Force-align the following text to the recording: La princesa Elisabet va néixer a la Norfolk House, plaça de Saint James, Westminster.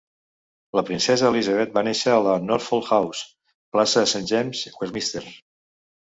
La 0.77 0.83
princesa 0.85 1.25
Elisabet 1.33 1.75
va 1.75 1.83
néixer 1.87 2.13
a 2.13 2.23
la 2.27 2.33
Norfolk 2.45 2.89
House, 2.97 3.21
plaça 3.77 4.03
de 4.05 4.09
Saint 4.13 4.25
James, 4.33 4.63
Westminster. 4.79 5.23